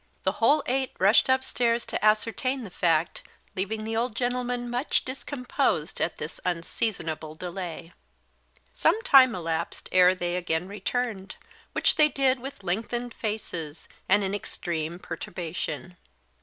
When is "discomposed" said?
5.05-6.01